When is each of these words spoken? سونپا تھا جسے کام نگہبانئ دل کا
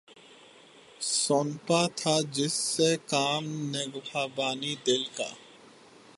سونپا 1.15 1.81
تھا 1.97 2.15
جسے 2.33 2.91
کام 3.07 3.43
نگہبانئ 3.71 4.75
دل 4.85 5.03
کا 5.17 5.29